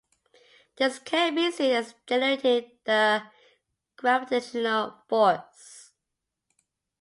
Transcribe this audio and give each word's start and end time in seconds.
This 0.77 0.97
can 0.97 1.35
be 1.35 1.51
seen 1.51 1.75
as 1.75 1.93
generating 2.07 2.71
the 2.85 3.21
gravitational 3.97 5.03
force. 5.07 5.91